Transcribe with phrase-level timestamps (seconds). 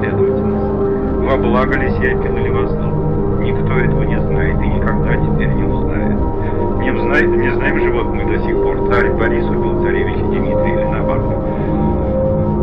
[0.00, 1.28] Последовательности?
[1.28, 2.88] Во благо ли пил или во зло?
[3.42, 6.16] Никто этого не знает и никогда теперь не узнает.
[6.80, 10.74] Не, знаем, не знаем же вот мы до сих пор, царь Борис убил царевича Дмитрия
[10.74, 11.36] или наоборот.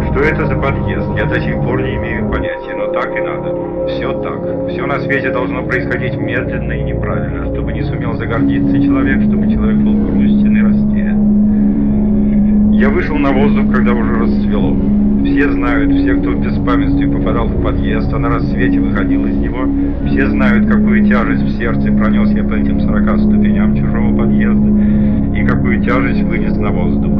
[0.10, 3.54] Что это за подъезд, я до сих пор не имею понятия, но так и надо.
[3.88, 4.39] Все так.
[4.69, 9.78] Все на свете должно происходить медленно и неправильно, чтобы не сумел загордиться человек, чтобы человек
[9.78, 12.71] был грустен и растерян.
[12.71, 14.76] Я вышел на воздух, когда уже расцвело.
[15.28, 19.68] Все знают, все, кто в беспамятстве попадал в подъезд, а на рассвете выходил из него,
[20.08, 25.46] все знают, какую тяжесть в сердце пронес я по этим сорока ступеням чужого подъезда и
[25.46, 27.12] какую тяжесть вынес на воздух.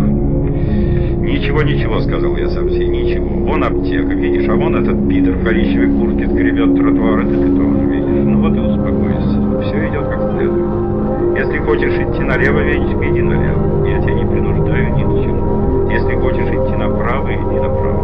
[1.20, 3.28] «Ничего, ничего»,— сказал я сам себе,— «ничего.
[3.28, 7.86] Вон аптека, видишь, а вон этот пидор в коричневой куртке гребет тротуар, это ты тоже
[7.86, 8.24] видишь.
[8.24, 11.38] Ну вот и успокойся, все идет как следует.
[11.38, 13.86] Если хочешь идти налево, Венечка, иди налево.
[13.86, 15.47] Я тебя не принуждаю ни к чему.
[15.98, 18.04] Если хочешь идти направо, иди направо.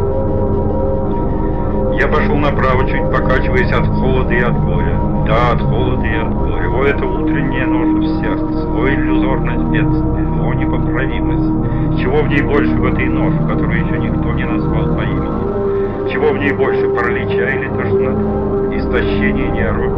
[1.93, 4.99] Я пошел направо, чуть покачиваясь от холода и от горя.
[5.27, 6.69] Да, от холода и от горя.
[6.71, 8.67] О, это утренняя нож в сердце.
[8.67, 10.27] О, иллюзорность бедствия.
[10.41, 12.01] О, непоправимость.
[12.01, 16.09] Чего в ней больше в этой нож, которую еще никто не назвал по имени?
[16.11, 18.75] Чего в ней больше, паралича или тошноты?
[18.75, 19.93] Истощение нервов?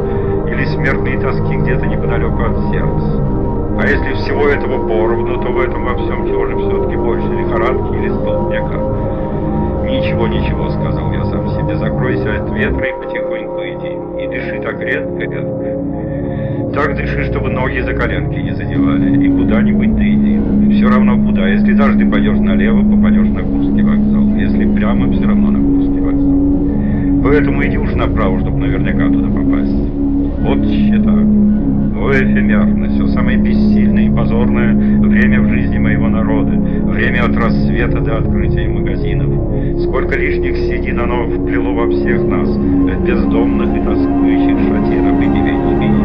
[0.49, 3.54] Или смертные тоски где-то неподалеку от сердца?
[3.77, 7.95] А если всего этого поровну, то в этом во всем чего же все-таки больше, лихорадки
[7.95, 9.05] или столбняка?
[9.85, 14.23] «Ничего, ничего»,— сказал я сам себе,— «закройся от ветра и потихоньку иди.
[14.23, 16.71] И дыши так редко, редко.
[16.73, 20.73] Так дыши, чтобы ноги за коленки не задевали, и куда-нибудь ты иди.
[20.73, 21.47] Все равно куда.
[21.47, 24.35] Если даже ты пойдешь налево, попадешь на Курский вокзал.
[24.35, 27.23] Если прямо, все равно на Курский вокзал.
[27.23, 29.89] Поэтому иди уж направо, чтобы наверняка туда попасть.
[30.41, 31.44] Вот счета.
[31.95, 38.01] О, эфемерно, все самое бессильное и позорное время в жизни моего народа, время от рассвета
[38.01, 39.81] до открытия магазинов.
[39.83, 42.49] Сколько лишних седин оно вплело во всех нас,
[42.99, 46.04] бездомных и тоскующих шатиров и девичьих